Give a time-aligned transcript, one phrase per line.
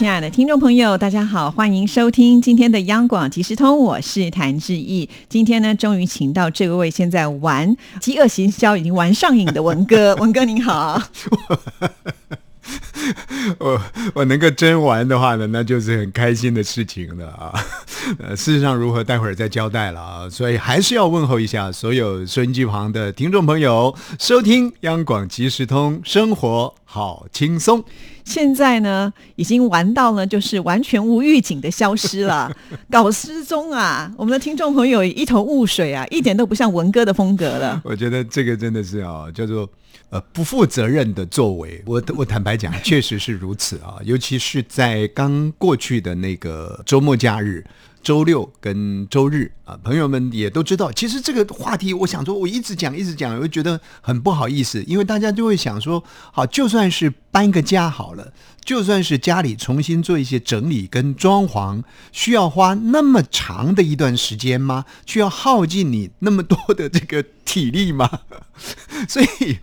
[0.00, 5.06] 亲爱的听众朋友，大家好，欢迎收听今天的央广即时通，我是谭志毅。
[5.28, 11.02] 今天呢，终于请到这位现在玩饥饿行销已经玩上瘾的文哥， 文哥您好。
[13.58, 13.80] 我
[14.14, 17.52] 我能够真玩的话呢，那就是很开心的事情了啊。
[18.18, 20.28] 呃，事实上如何，待会儿再交代了啊。
[20.28, 27.82] 所以还是要问候一下所有收音机旁的听众朋友，收听央广即时通，生活好轻松。
[28.24, 32.54] 现在呢，已经玩到呢，就是完全无预警的消失了，
[32.90, 34.12] 搞失踪啊！
[34.16, 37.80] 我们的听众朋友一头雾水啊，一点都不像文哥的风格了。
[37.82, 39.68] 我觉得这个真的是啊，叫做
[40.10, 41.82] 呃不负责任的作为。
[41.86, 47.64] 我我坦白讲，确实是如此啊，尤其是在刚过去的那个周末假日。
[48.02, 50.90] 周六跟周日啊，朋友们也都知道。
[50.90, 56.02] 其实这个话题，我想说，我一直讲一直讲，我觉得很不好意思，因为大家就会想说，
[56.32, 58.32] 好，就算是搬个家好了，
[58.64, 64.84] 就算是家里重新做一些整理跟装潢，需要花那么长的一段时间吗？
[65.06, 68.20] 需要耗尽你那么多的这个体力吗？
[69.08, 69.58] 所以，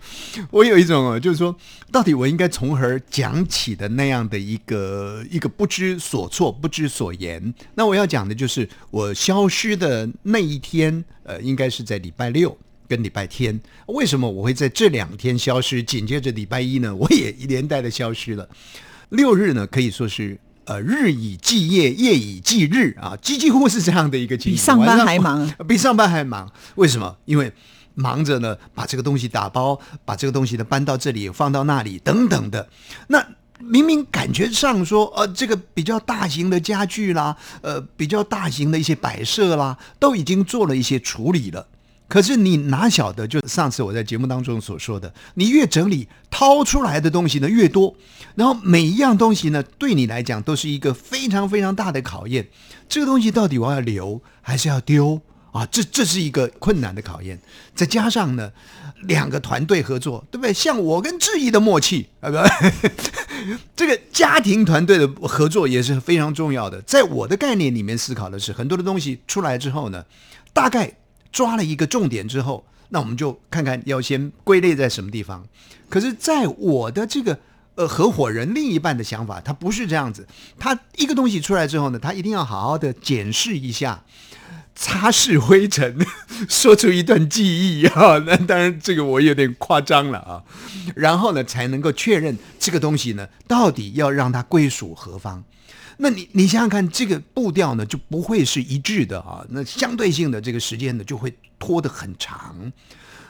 [0.50, 1.54] 我有一种就是说，
[1.92, 7.54] 到底我应该从何讲起的那样的一个一个不知所措、不知所言。
[7.74, 12.56] 那我要讲的就是我消失的那一天，呃，应该是在礼拜六
[12.88, 13.60] 跟礼拜天。
[13.86, 15.82] 为什么我会在这两天消失？
[15.82, 18.48] 紧接着礼拜一呢， 我也连带的消失了。
[19.10, 26.50] 六日呢，可以说是呃日以继夜，夜以继日啊，几几乎是这样的一个情况，比上班还忙， 比上班还忙。
[26.74, 27.16] 为什么？
[27.24, 27.52] 因为
[27.94, 32.68] 忙着呢，把这个东西打包，把这个东西呢搬到这里，放到那里，等等的。
[33.08, 33.26] 那
[33.60, 41.66] 明明感觉上说，呃，这个比较大型的家具啦，呃，比较大型的一些摆设啦，都已经做了一些处理了。
[42.08, 47.94] 可是你哪晓得，就上次我在节目当中所说的，你越整理，掏出来的东西呢越多，
[48.34, 52.48] 然后每一样东西呢，对你来讲都是一个非常非常大的考验。
[52.88, 55.20] 这个东西到底我要留还是要丢？
[55.50, 57.40] 啊，这这是一个困难的考验，
[57.74, 58.52] 再加上呢，
[59.04, 60.52] 两个团队合作，对不对？
[60.52, 62.36] 像我跟志毅的默契啊，不，
[63.74, 66.82] 这个家庭团队的合作也是非常重要的。
[66.82, 70.04] 在我的概念里面思考的是，很多的东西出来之后呢，
[70.52, 70.92] 大概
[71.32, 75.46] 抓了一个重点之后，那我们就看看要先归类在什么地方。
[75.88, 77.38] 可是，在我的这个
[77.76, 80.26] 呃合伙人另一半的想法，他不是这样子，
[80.58, 84.04] 他一个东西出来之后呢，他一定要好好的检视一下。
[84.80, 86.06] 擦拭灰尘，
[86.48, 87.44] 说出一段记
[87.80, 88.16] 忆啊！
[88.24, 90.44] 那当然，这个我有点夸张了啊。
[90.94, 95.42] 然后呢，才能够确认这个东西呢，到底要让它归属何方？
[95.98, 99.44] 那你你想想看，这个步调呢，就不会是一致的啊。
[99.50, 102.72] 那相对性的这个时间呢，就会拖得很长。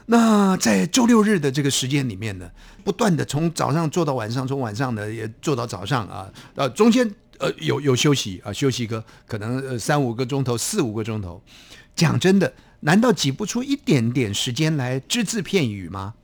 [0.06, 2.50] 那在周六日的这个时间里面呢，
[2.84, 7.12] 不断的从早上做到晚上，从晚上呢也做到早上啊，呃，中间。
[7.40, 11.40] 呃，有有休息啊，休息个可能呃三五个钟头，四五个钟头。
[11.94, 16.14] 讲真的，难道挤不出一点点时间来只字片语吗？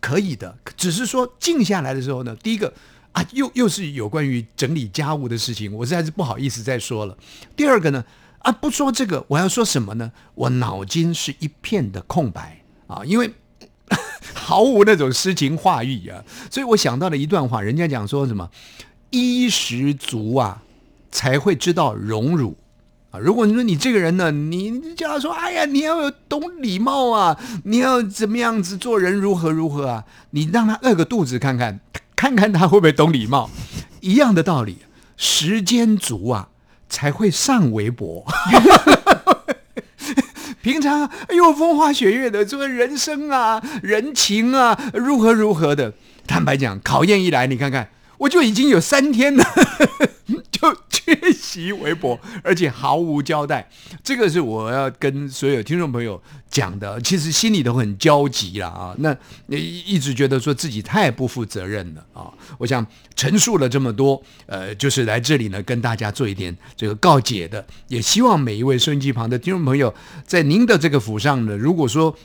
[0.00, 2.72] 可以的，只是说静下来的时候呢，第一个
[3.12, 7.16] 啊，又又是有关于整理家务的事情，我实在是不好意思再说了。
[7.54, 8.04] 第二个呢，
[8.38, 10.12] 啊，不说这个，我要说什么呢？
[10.34, 13.32] 我脑筋是一片的空白啊，因为
[14.34, 18.50] 毫无那种诗情画意啊，所以我想到了一段话，人家讲说什么？
[19.10, 20.62] 衣食足啊，
[21.10, 22.56] 才会知道荣辱
[23.10, 23.20] 啊！
[23.20, 31.80] 如果你说你这个人呢，你叫他说：“哎呀，你要有懂礼貌啊，你要怎么样子做人，如何如何啊？”你让他饿个肚子看看，
[32.22, 33.50] 看看他会不会懂礼貌。
[33.98, 34.78] 一样的道理，
[35.16, 36.50] 时间足啊，
[36.88, 38.24] 才会上微博。
[40.62, 45.94] 平常哎呦，风花雪月的，这个人生啊，人情啊，如何如何的。
[46.24, 47.88] 坦白讲，考验一来，你看看。
[48.18, 49.44] 我就已经有三天了，
[50.52, 51.18] 就缺
[51.52, 53.68] 席微博，而且毫无交代。
[54.02, 56.20] 这个是我要跟所有听众朋友
[56.50, 58.94] 讲的，其实心里都很焦急了啊。
[58.98, 59.14] 那
[59.48, 62.32] 一直觉得说自己太不负责任了啊。
[62.56, 67.64] 我想陈述了这么多，呃，就是来这里呢跟大家做一点这个告解的。
[67.88, 69.94] 也希望每一位收音机旁的听众朋友，
[70.26, 72.16] 在您的这个府上呢，如果说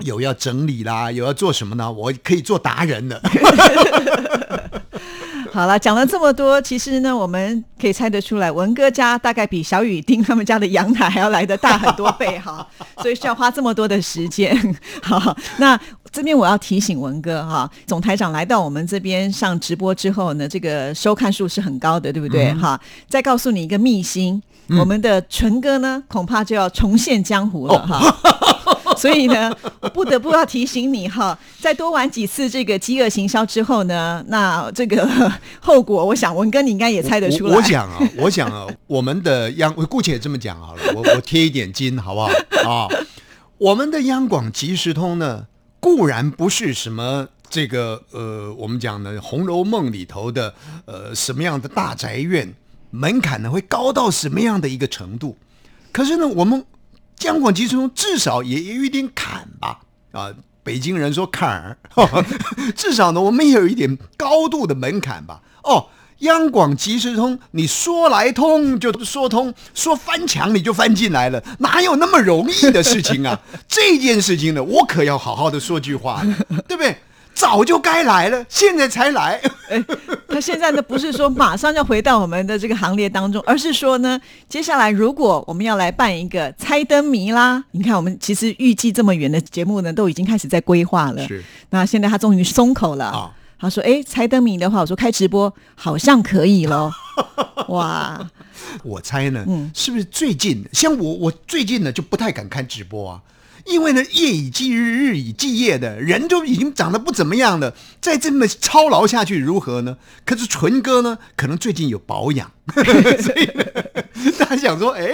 [0.00, 3.22] 有要整理啦，有要做什么呢，我可以做达人的。
[5.56, 12.66] 好了，讲了这么多，其实呢，我们可以猜得出来，文哥家大概比小雨丁他们家的阳台还要来的大很多倍哈，
[13.00, 14.54] 所以需要花这么多的时间。
[15.02, 15.80] 好，那
[16.12, 22.52] 这边我要提醒文哥哈，总台长来到我们这边上直播之后呢，这个收看数是很高的，对不对？
[22.52, 22.78] 哈，
[23.08, 24.42] 再告诉你一个秘辛，
[24.78, 28.14] 我们的纯哥呢，恐怕就要重现江湖了哈。
[29.00, 35.06] 所以呢，我不得不要提醒你哈，再多玩几次这个饥饿行销之后呢，那这个
[35.60, 37.54] 后果，我想文哥你应该也猜得出来。
[37.54, 42.28] 我想啊，我想啊，我们的央，我姑且这么讲好了，我我贴一点金好不好
[42.68, 42.88] 啊？
[43.58, 45.46] 我们的央广即时通呢，
[45.78, 50.54] 固然不是什么这个呃，我们讲的《红楼梦》里头的
[50.86, 52.54] 呃什么样的大宅院，
[52.90, 55.36] 门槛呢会高到什么样的一个程度？
[55.92, 56.64] 可是呢，我们。
[57.22, 59.80] 央广集中至少也有一点坎吧，
[60.12, 60.30] 啊，
[60.62, 61.78] 北京人说坎儿，
[62.76, 65.40] 至少呢，我们也有一点高度的门槛吧。
[65.62, 73.40] 哦，央广即时通，你说来通就说通，说翻墙你就翻进来了，哪有那么容易的事情啊？
[73.66, 76.22] 这件事情呢，我可要好好的说句话，
[76.68, 76.98] 对不对？
[77.36, 79.38] 早就该来了，现在才来。
[79.68, 79.84] 哎，
[80.26, 84.18] 他现在呢不是说马上要回到我们的这个行列当中，而是说呢，
[84.48, 91.28] 接下来如果我们要来办一个猜灯谜啦，你看我们其实预计这么远的节目呢，都已经开始在规划了。
[91.28, 93.04] 是，那现在他终于松口了。
[93.04, 93.30] 啊，
[93.60, 96.90] 他说：“哎，猜灯谜的话，我说开直播好像可以喽。
[97.68, 98.26] ”哇，
[98.82, 103.20] 我猜呢，嗯，是不是最近像我，我最近呢就不太敢看直播啊。
[103.66, 109.96] 因为呢，夜以继日，日以继夜的人就已经长得不怎么样了，再这么操劳下去如何呢？
[110.24, 113.50] 可是纯哥呢，可能最近有保养， 所以
[114.38, 115.06] 他想说，哎，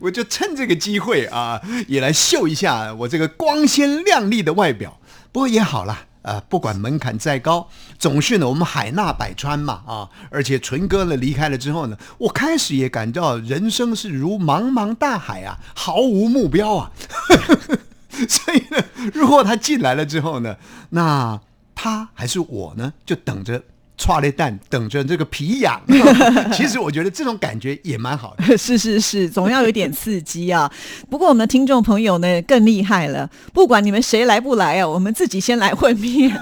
[0.00, 5.00] 我就趁这个机会啊，也来秀一下我这个光鲜亮丽的外表。
[5.32, 6.06] 不过也好了。
[6.24, 7.68] 呃，不管门槛再高，
[7.98, 16.90] 总是呢，我们海纳百川嘛，啊，而且纯哥呢离开了之后呢，我开始也感到人生是如茫茫大海啊，毫无目标啊。
[18.28, 20.56] 所以呢，如果他进来了之后呢，
[20.90, 21.40] 那
[21.74, 23.62] 他还是我呢，就等着。
[23.96, 25.80] 踹了蛋，等着这个皮痒。
[26.52, 28.44] 其实我觉得这种感觉也蛮好的。
[28.58, 30.68] 是是是，总要有点刺激啊。
[31.08, 36.36] 不过我们的听众朋友呢更厉害了，不管你们谁来不来啊，我们自己先来混面。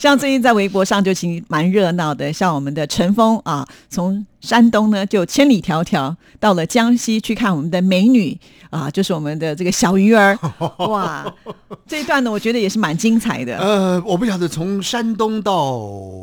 [0.00, 4.26] 像最近在微博上就挺蛮热闹的，像我们的陈峰啊，从。
[4.40, 8.38] 山东呢，就千里迢迢到了江西去看我们的美女
[8.70, 10.38] 啊，就是我们的这个小鱼儿。
[10.88, 11.32] 哇，
[11.86, 13.58] 这一段呢，我觉得也是蛮精彩的。
[13.58, 15.80] 呃，我不晓得从山东到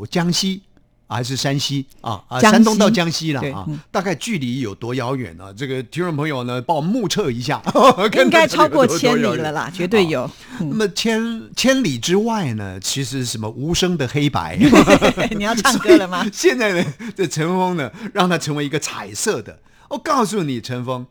[0.09, 0.61] 江西。
[1.07, 5.53] 还是山西啊啊，山东到江西了啊，大概距离有多遥远呢？
[5.53, 7.61] 这个听众朋友呢，帮我目测一下，
[8.17, 10.29] 应该超过千里了啦，绝对有。
[10.59, 14.57] 那么千千里之外呢，其实什么无声的黑白，
[15.37, 16.25] 你要唱歌了吗？
[16.33, 19.59] 现在呢，这陈峰呢，让它成为一个彩色的。
[19.89, 21.05] 我告诉你，陈峰。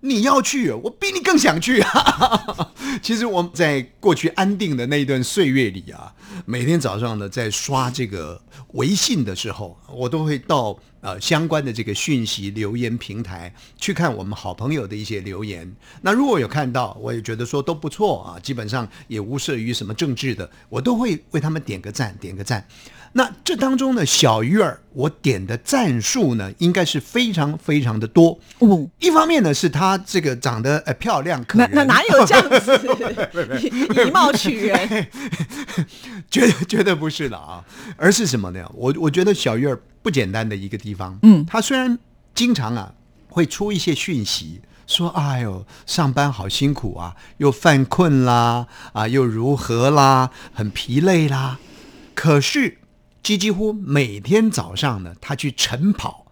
[0.00, 2.70] 你要去，我比你更想去啊！
[3.02, 6.14] 其实我在过去安定的那一段岁月里啊，
[6.46, 8.40] 每天早上呢，在刷这个
[8.74, 15.70] 微信的时候，我都会到呃相关的这个讯息留言平台去看我们好朋友的一些留言。
[16.02, 22.66] 那如果有看到，我也觉得说都不错啊，基本上也无涉于什么政治的，我都会为他们点个赞，点个赞。
[23.14, 28.38] 那这当中呢，小鱼儿我点的赞数呢，应该是非常非常的多。
[28.60, 32.78] 嗯，一方面呢，是她这个长得呃漂亮可人，那哪有这样子
[34.06, 35.06] 以貌取人？
[36.30, 37.64] 绝对绝对不是的啊，
[37.96, 38.68] 而是什么呢？
[38.74, 41.18] 我我觉得小月儿不简单的一个地方。
[41.22, 41.98] 嗯，她虽然
[42.34, 42.94] 经常啊
[43.28, 51.58] 会出一些讯息，说哎呦上班好辛苦啊，又犯困啦，啊又如何啦，很疲累啦，
[52.14, 52.78] 可是。
[53.20, 56.28] 几几乎每天早上呢，他去晨跑，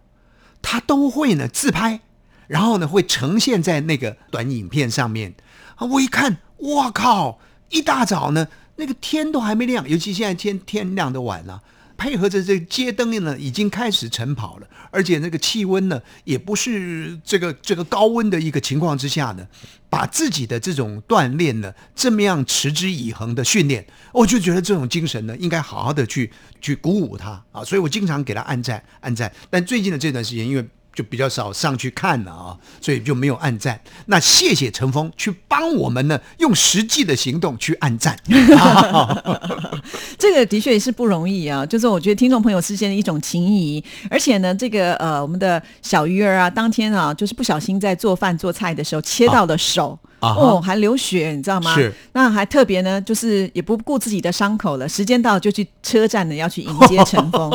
[0.63, 2.01] 他都会呢自拍，
[2.47, 5.35] 然后呢会呈现在那个短影片上面。
[5.75, 7.39] 啊，我一看，我靠！
[7.69, 11.61] 一大早呢，那个天都还没亮，尤其现在天天亮的晚了。
[11.97, 19.47] 配合着这街灯呢，已经开始晨跑了，而且那个气温呢，也不是这个这个高温的一个情况之下呢，
[19.89, 29.33] 把自己的这种锻炼呢，这么样持之以恒的训练，我就觉得这种精神呢，应该好好的去去鼓舞他啊，所以我经常给他按赞按赞。
[29.49, 33.79] 但最近的这段时间，因为就比较少上去看了啊，所以就没有按赞。
[34.07, 38.19] 那谢谢陈峰去帮我们呢，用实际的行动去按赞。
[40.19, 43.85] 这个的确也是不容易啊，就是我觉得听众朋友之间的一种情谊。
[44.11, 49.91] 而且呢，这个呃，我们的小鱼儿啊，当天啊，就是不小心在做饭做菜的时候切到了手。
[49.91, 51.75] 啊哈哦，还流血，你知道吗？
[51.75, 57.51] 是，那还特别呢，就是也不顾自己的伤口了，时间到就去车站呢要去迎接陈峰。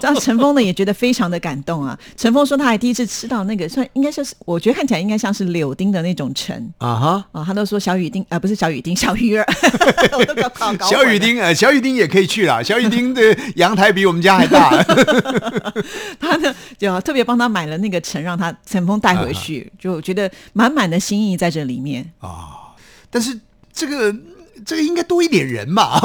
[0.00, 1.98] 这样陈峰呢也觉得非常的感动啊。
[2.16, 6.54] 陈峰说他还第一次吃到那个算应该就是，我觉得看起来应该像是柳丁的那种橙。
[6.78, 7.24] 啊哈。
[7.32, 9.46] 啊、他都说小雨丁，啊，不是小雨丁，小鱼儿，
[10.18, 12.62] 我都搞搞搞小雨丁，呃，小雨丁也可以去啦。
[12.62, 13.20] 小雨丁的
[13.56, 14.70] 阳台比我们家还大。
[16.20, 22.04] 他呢就特别帮他买了那个橙，让他陈峰带回去，就我觉得满满的心意在这里面。
[22.18, 22.74] 啊
[23.10, 23.40] 但是
[23.72, 24.14] 这个
[24.64, 26.00] 这个应该多一点人嘛，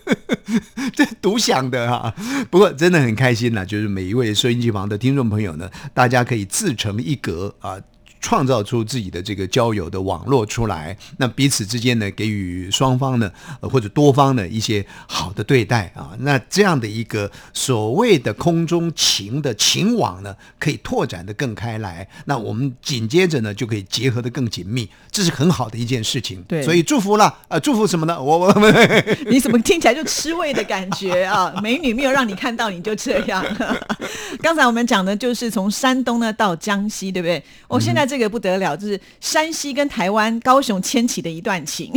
[0.94, 2.14] 这独享的哈、
[2.50, 7.80] 不过真的很开心呢，就是每一位收音机旁的听众朋友呢，大家可以自成一格啊。
[8.26, 13.30] 创造出自己的这个交友的网络出来，那彼此之间呢，给予双方呢，
[13.60, 22.08] 呃或者多方的一些好的对待啊，那这样的一个所谓的空中情的情网呢，可以拓展的更开来。
[22.24, 26.42] 那我们紧接着呢，就可以结合的更紧密，这是很好的一件事情。
[26.48, 28.20] 对所以祝福了，呃，祝福什么呢？
[28.20, 28.52] 我我
[29.30, 31.54] 你怎么听起来就吃味的感觉啊？
[31.62, 33.44] 美女没有让你看到，你就这样。
[34.42, 37.40] 刚才我们讲的就是从山东呢到江西，对不对？
[37.68, 41.92] 我、现在这个不得了，就是山西跟台湾高雄牵起的一段情。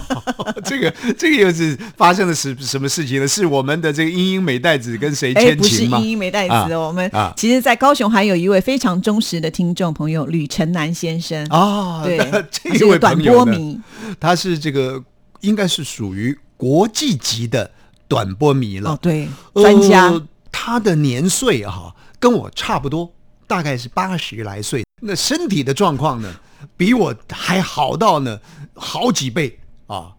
[0.64, 3.28] 这个这个又是发生了什什么事情呢？
[3.28, 5.84] 是我们的这个英英美代子跟谁哎，牵不是？
[5.84, 11.44] 英英美代子我们啊其实，在高雄还有一位非常忠实的听众朋友吕成南先生。
[11.46, 12.18] 啊，对，
[12.50, 13.80] 这一位短波迷。
[14.20, 15.02] 他是这个
[15.40, 17.70] 应该是属于国际级的
[18.08, 18.90] 短波迷了。
[18.90, 20.08] 哦，对，专家。
[20.08, 23.12] 呃他的年岁哈、跟我差不多，
[23.44, 24.84] 大概是八十来岁。
[25.04, 26.34] 那身体的状况呢，
[26.76, 28.40] 比我还好到呢
[28.74, 30.12] 好几倍啊！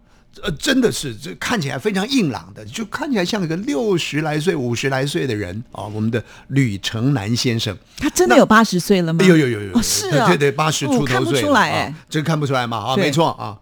[0.44, 5.86] 呃，真的是这看起来非常硬朗的，就看起来像一个六十来岁、五十来岁的人啊。
[5.86, 9.26] 我们的吕成南先生，他真的有八十岁了吗？
[9.26, 13.58] 有有有有是啊对对对，八十出头岁了、哦看不出来哎啊，这看不出来嘛啊，对没错啊。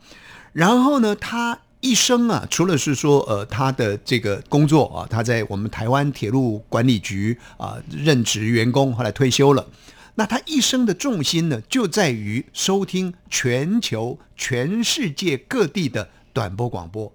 [0.52, 9.64] 然后呢，他一生啊，除了是说呃他的这个工作啊，他在我们台湾铁路管理局啊任职员工，后来退休了。
[10.16, 17.12] 那他一生的重心呢，就在于收听全球、全世界各地的短波广播。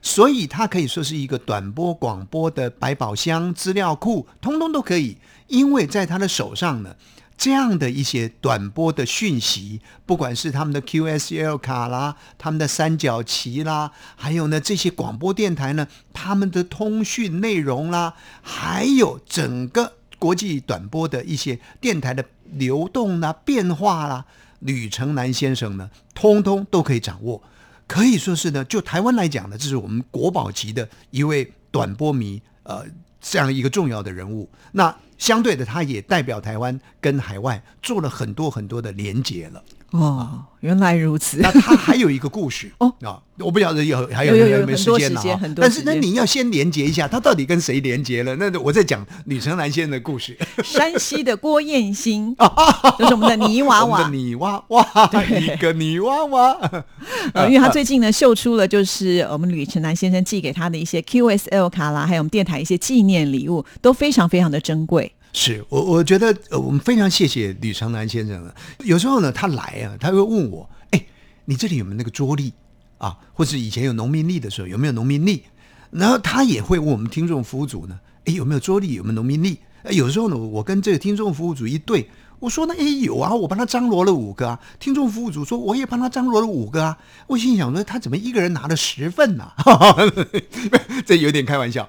[0.00, 6.94] 所以他可以说是一个短波广播的百宝箱资料库，通通都可以，因为在他的手上呢，
[7.36, 24.24] 这样的一些短波的讯息，不管是他们的 QSL 卡啦，他们的三角旗啦，还有呢这些广播电台呢，他们的通讯内容啦，还有整个国际短波的一些电台的流动啦、变化啦，
[24.60, 27.42] 吕成南先生呢，通通都可以掌握。
[27.86, 32.84] 可以说是呢，就台湾来讲呢，这是我们国宝级的一位短波迷，呃，
[33.20, 34.48] 这样一个重要的人物。
[34.72, 39.62] 那相对的，他也代表台湾跟海外做了很多很多的连结了。
[39.90, 41.38] 哦，原来如此。
[41.38, 48.36] 那他还有一个故事 哦啊，我不晓得有还有有没有时间了啊但是那你要先连接一下，他到底跟谁连接了？
[48.36, 50.36] 那我在讲吕成南先生的故事。
[50.62, 52.36] 山西的郭燕兴，
[52.98, 54.10] 就是我们的泥娃娃。
[54.10, 54.86] 泥娃娃，
[55.40, 56.84] 一个泥娃娃。
[57.32, 65.07] 呃，因为他最近呢秀出了就是我们吕成南先生寄给他的一些 QSL 卡啦，还有我们电台一些纪念礼物，都非常非常的珍贵。
[65.32, 68.54] 是我，我觉得呃，我们非常谢谢吕长南先生了。
[68.84, 71.06] 有时候呢，他来啊，他会问我，哎，
[71.44, 72.52] 你这里有没有那个桌历
[72.98, 73.16] 啊？
[73.32, 75.42] 或是以前有农民历的时候有没有农民历？
[75.90, 78.94] 然后他也会问我们听众服务组呢，哎，有没有桌历？
[78.94, 79.58] 有没有农民历？
[79.82, 82.08] 呃有时候呢，我跟这个听众服务组一对，
[82.40, 84.58] 我说呢，哎，有啊，我帮他张罗了五个啊。
[84.80, 86.98] 听众服务组说，我也帮他张罗了五个啊。
[87.28, 89.52] 我心想说，他怎么一个人拿了十份呢、
[91.06, 91.88] 这有点开玩笑。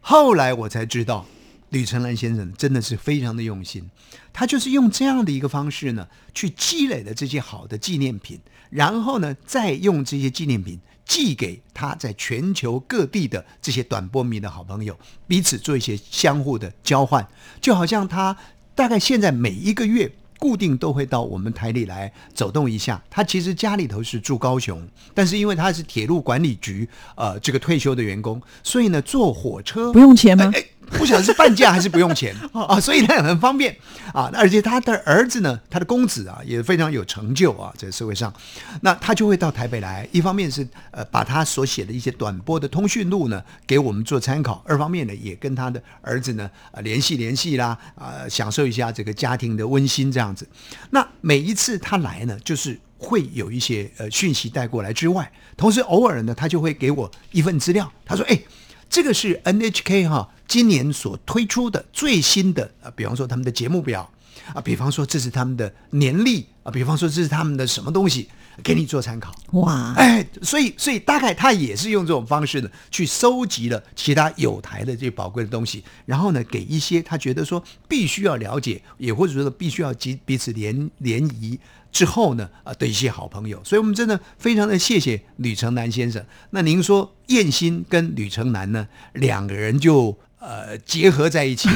[0.00, 1.24] 后来我才知道，
[1.70, 3.90] 吕成兰先生真的是非常的用心，
[4.32, 8.38] 他就是用这样的一个方式呢，去积累了这些好的纪念品，
[8.70, 17.26] 然后呢，再用这些纪念品寄给他在全球各地的这些短波迷的好朋友，彼此做一些相互的交换，
[17.60, 18.36] 就好像他
[18.74, 20.10] 大概现在每一个月。
[20.40, 23.02] 固定都会到我们台里来走动一下。
[23.10, 30.48] 他其实家里头是住高雄，但是因为他是铁路管理局呃这个退休的员工，所以呢坐火车不用钱吗
[30.90, 33.76] 不晓得是半价还是不用钱 啊，所以呢很方便
[34.12, 34.30] 啊。
[34.34, 38.32] 而且他的儿子呢，他的公子啊也非常有成就啊，在社会上，
[38.82, 50.48] 那他就会到台北来，一方面是呃把他所写的一些短波的通讯录呢给我们做参考，二方面呢也跟他的儿子呢啊联系联系啦，啊、享受一下这个家庭的温馨这样子。
[50.90, 52.78] 那每一次他来呢，就是。
[53.00, 57.88] 会有一些呃讯息带过来之外，同时偶尔呢，他就会给我一份资料。
[58.04, 58.36] 他说：“哎，
[58.90, 64.10] 这个是 NHK 哈今年所推出的最新的啊，比方说他们的节目表
[64.54, 68.28] 啊，比方说这是他们的年历啊，比方说这是他们的什么东西
[68.64, 69.30] 给你做参考。
[69.52, 81.60] 哇，哎，所以所以大概他也是用这种方式呢，去收集了其他有台的这宝贵的东西，然后呢，给一些他觉得说必须要了解，也或者说必须要及彼此联联谊
[81.92, 83.62] 之后呢，啊的一些好朋友。
[83.62, 86.24] 所以我们真的非常的谢谢吕成南先生。
[86.50, 90.18] 那您说燕心跟吕成南呢，两个人就。
[90.40, 91.68] 呃，结合在一起，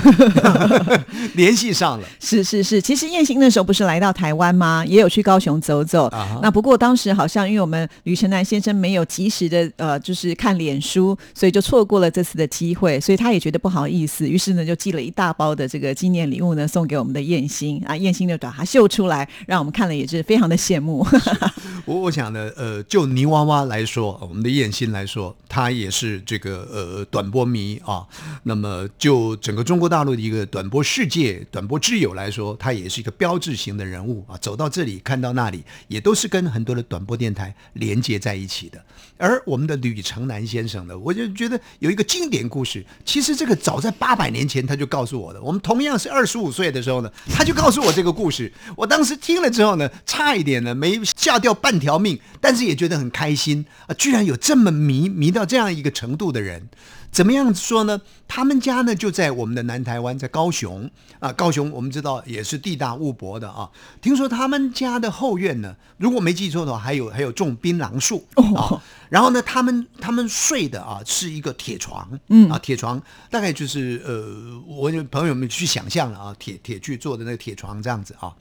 [1.34, 2.06] 联系上了。
[2.20, 4.84] 是是是，其实燕兴那时候不是来到台湾吗？
[4.86, 6.06] 也有去高雄走走。
[6.08, 21.06] 啊那不过当时好像因为我们吕成南先生没有及时的呃，就是看脸书，所以就错过了这次的机会，所以他也觉得不好意思，于是呢就寄了一大包的这个纪念礼物呢送给我们的燕兴啊，燕兴就把它秀出来，让我们看了也是非常的羡慕。
[21.84, 28.06] 我我想呢，呃，就泥娃娃来说，我们的燕兴来说，他也是这个呃短波迷啊。
[28.44, 34.36] 那那么就整个中国大陆的一个短波世界、短波之友来说，他也是一个标志型的人物啊。
[34.42, 38.78] 走到这里，看到那里，也都是跟很多的短波电台连接在一起的。
[39.16, 42.84] 而我们的吕成南先生呢，我就觉得有一个经典故事。
[43.06, 45.40] 其实这个早在八百年前他就告诉我的。
[45.40, 48.52] 我们同样是二十五岁的时候呢，他就告诉我这个故事。
[48.76, 53.94] 我当时听了之后呢，差一点呢没吓掉半条命，但是也觉得很开心啊！
[53.94, 56.68] 居然有这么迷迷到这样一个程度的人。
[57.12, 58.00] 怎么样说呢？
[58.26, 60.90] 他们家呢就在我们的南台湾，在高雄
[61.20, 61.30] 啊。
[61.34, 63.70] 高雄我们知道也是地大物博的啊。
[64.00, 68.26] 听说他们家的后院呢，如果没记错的话，还有还有种槟榔树
[68.56, 68.82] 啊。
[69.10, 73.00] 然后呢，他们他们睡的啊是一个铁床，嗯啊，铁床
[73.30, 78.34] 大概就是呃，我朋友们去想象了啊，铁铁去做的那个铁床这样子啊。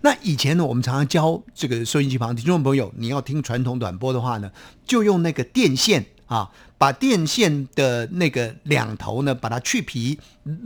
[0.00, 4.50] 那以前呢，我们常常教这个收音机旁听众朋友，你要听传统短波的话呢，
[4.86, 6.50] 就用那个电线啊。
[6.84, 10.18] 把电线的那个两头呢，把它去皮，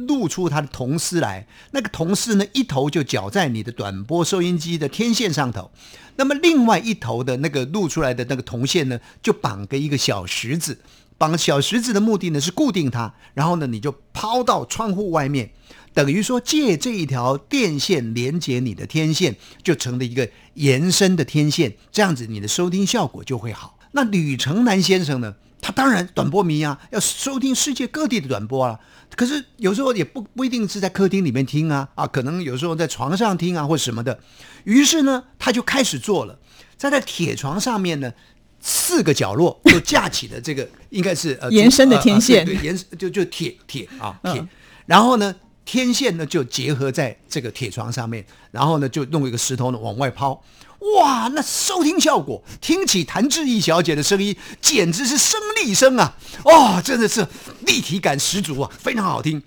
[0.09, 1.47] 露出它的铜丝来。
[1.71, 5.71] 那个铜丝呢，一头就绞在你的短波收音机的天线上头，
[6.17, 10.81] 那么另外一头的那个露出来的那个铜线呢，就绑个一个小石子。
[11.17, 15.53] 绑小石子的目的呢，是固定它，然后呢，你就抛到窗户外面，
[15.95, 23.79] 等于说借这一条电线连接你的天线，就成了一个延伸的天线，这样子你的收听效果就会好。
[23.93, 25.37] 那吕成南先生呢？
[25.61, 28.79] 他当然短波迷啊，要收听世界各地的短波啊。
[29.17, 34.21] 可是有时候也不不一定是在客厅里面听啊，啊，可能有时候在床上听啊，或什么的。
[34.65, 36.39] 于是呢，他就开始做了，
[36.77, 38.13] 在那铁床上面呢，
[38.61, 44.47] 四个角落 就架起了这个，应该是呃延伸的天线，对，延就就铁铁啊铁。
[44.87, 50.41] 然后呢，天线呢就结合在这个铁床上面，然后呢就弄一个石头呢往外抛。
[50.79, 56.17] 哇，那收听效果，听起谭志毅小姐的声音，简直是声力声啊！
[56.45, 57.27] 哦，真的是
[57.67, 59.43] 立体感十足啊，非常好听。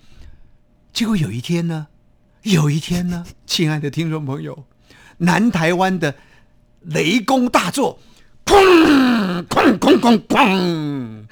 [0.92, 1.86] 结果有一天呢，
[2.42, 4.64] 有一天呢，亲爱的听众朋友，
[5.18, 6.14] 南台湾的
[6.82, 7.98] 雷公大作，
[8.44, 11.24] 哐哐哐哐哐，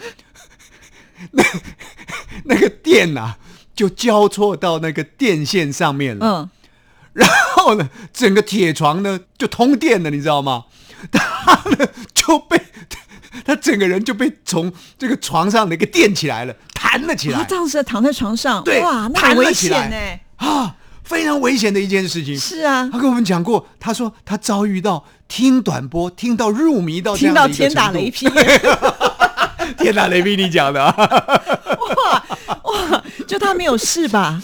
[1.32, 1.44] 那
[2.46, 3.36] 那个电呐，
[3.74, 6.26] 就交错到那个电线上面了。
[6.26, 6.50] 嗯。
[7.12, 7.34] 然后
[7.74, 10.64] 呢，整个铁床呢就通电了，你知道吗？
[11.10, 12.60] 他呢就被
[13.44, 17.38] 他整个人就被从这个床上那个垫起来了，弹了起来。
[17.38, 19.96] 他当时躺在床上，对，哇，那很危险呢
[20.36, 22.38] 啊，非常危险的一件事情。
[22.38, 28.28] 是啊，他跟我们讲过，他说他遭遇到听短波听到入迷到听到天打雷劈，
[29.78, 31.54] 天打雷劈，你讲的哇哇，就
[33.50, 34.40] 他没有事吧？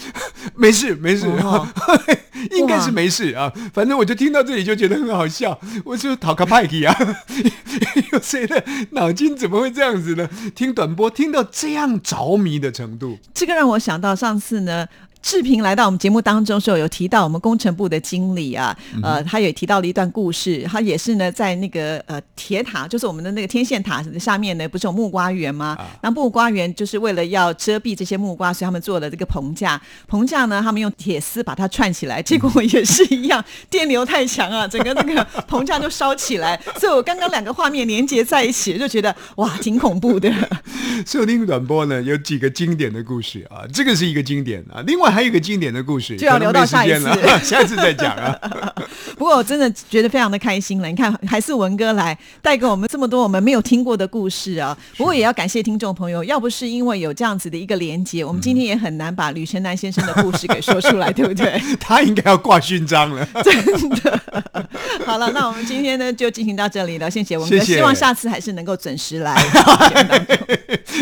[0.55, 1.25] 没 事没事。
[2.51, 5.57] 应该是没事啊，反正我就听到这里就觉得很好笑。
[5.85, 7.15] 我就讨个派克啊，
[8.11, 10.29] 有谁的脑筋怎么会这样子呢？
[10.53, 14.85] 听短波听到这样着迷的程度，这个让我想到上次呢。
[15.21, 20.63] 志平来到我们节目当中时候，有提到我们工程部的经理啊，呃，他也提到了一段故事。
[20.63, 25.77] 他也是呢，在那个呃铁塔，就是我们的那个天线塔下面呢，不是有木瓜园吗？
[26.01, 29.81] 那木瓜园就是为了要遮蔽这些木瓜，所以他们做了这个棚架。
[30.07, 36.57] 棚架呢，他们用铁丝把它串起来，结果也是一样， 电流太强啊，整个那个棚架就烧起来。
[36.79, 40.31] 所以我刚刚两个画面连接在一起，就觉得哇，挺恐怖的。
[41.05, 45.16] 收听短波呢，有几个经典的故事啊，这个是一个经典啊，另外。
[45.17, 47.09] 还有一个经典的故事，就要留到下一次，
[47.43, 48.37] 下次再讲啊。
[49.17, 50.87] 不过我真的觉得非常的开心了。
[50.87, 54.77] 你看，还是文哥来带给我们这么多我们没有听过的故事啊。
[54.95, 61.59] 不过也要感谢听众朋友，要不是因为有这样子的一个连接，我们今天也很难把吕成南先生的故事给说出来， 对不对？
[61.79, 64.21] 他应该要挂勋章了，真的。
[65.03, 69.35] 好了，那我们今天呢就进行到这里了，谢谢文哥，希望下次还是能够准时来。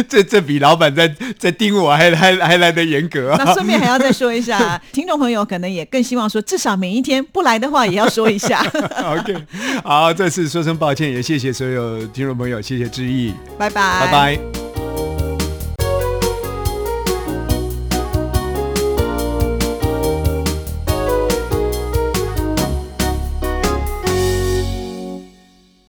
[0.08, 3.44] 这这比老板在在盯我还还还来的严格啊。
[3.44, 3.95] 那顺便还要。
[3.96, 8.62] 要再说一下， 听众朋友可能也更希望说，至少每一天不来的话，也要说一下。
[9.20, 9.36] OK，
[9.84, 14.65] 好，再次说声抱歉，也谢谢所有听众朋友，谢谢志毅，拜拜，拜拜